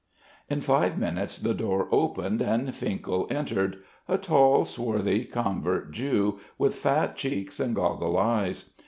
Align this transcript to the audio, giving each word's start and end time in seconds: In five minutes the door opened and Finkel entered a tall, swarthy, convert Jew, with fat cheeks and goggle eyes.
In 0.49 0.61
five 0.61 0.97
minutes 0.97 1.37
the 1.37 1.53
door 1.53 1.87
opened 1.91 2.41
and 2.41 2.73
Finkel 2.73 3.27
entered 3.29 3.83
a 4.07 4.17
tall, 4.17 4.65
swarthy, 4.65 5.25
convert 5.25 5.91
Jew, 5.91 6.39
with 6.57 6.73
fat 6.73 7.15
cheeks 7.15 7.59
and 7.59 7.75
goggle 7.75 8.17
eyes. 8.17 8.71